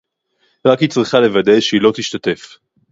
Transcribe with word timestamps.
רק 0.67 0.79
היא 0.79 0.89
צריכה 0.89 1.19
לוודא 1.19 1.59
שהיא 1.59 1.81
לא 1.81 1.91
תשתתף 1.95 2.57